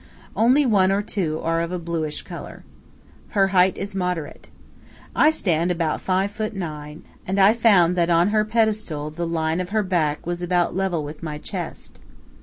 [0.35, 2.63] Only one or two are of a bluish color.
[3.37, 4.47] Her height is moderate.
[5.15, 9.59] I stand about five foot nine, and I found that on her pedestal the line
[9.59, 11.99] of her back was about level with my chest.